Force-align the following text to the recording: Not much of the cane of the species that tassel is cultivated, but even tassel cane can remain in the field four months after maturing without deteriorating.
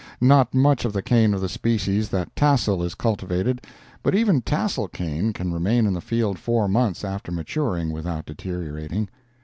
Not 0.19 0.55
much 0.55 0.83
of 0.83 0.93
the 0.93 1.03
cane 1.03 1.31
of 1.35 1.41
the 1.41 1.47
species 1.47 2.09
that 2.09 2.35
tassel 2.35 2.81
is 2.81 2.95
cultivated, 2.95 3.61
but 4.01 4.15
even 4.15 4.41
tassel 4.41 4.87
cane 4.87 5.31
can 5.31 5.53
remain 5.53 5.85
in 5.85 5.93
the 5.93 6.01
field 6.01 6.39
four 6.39 6.67
months 6.67 7.03
after 7.05 7.31
maturing 7.31 7.91
without 7.91 8.25
deteriorating. 8.25 9.09